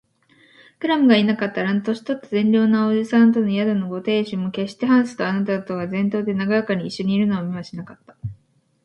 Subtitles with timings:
[0.79, 8.17] クラムがいなかったら、あの年とった善良な伯父さんの宿のご亭主も、けっしてハンスとあなたとが前庭でなごやかにいっしょにいるのを見はしなかった